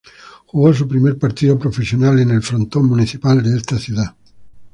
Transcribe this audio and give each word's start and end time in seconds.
Jugó 0.47 0.73
su 0.73 0.87
primer 0.87 1.19
partido 1.19 1.59
profesional 1.59 2.17
en 2.19 2.31
el 2.31 2.41
frontón 2.41 2.87
Municipal 2.87 3.43
de 3.43 3.55
esta 3.55 3.77
ciudad. 3.77 4.15